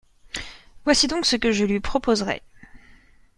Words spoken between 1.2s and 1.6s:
ce que